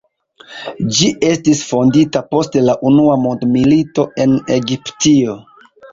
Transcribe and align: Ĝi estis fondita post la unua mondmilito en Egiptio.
Ĝi 0.99 1.09
estis 1.31 1.61
fondita 1.73 2.23
post 2.31 2.57
la 2.69 2.77
unua 2.93 3.21
mondmilito 3.27 4.07
en 4.27 4.35
Egiptio. 4.61 5.37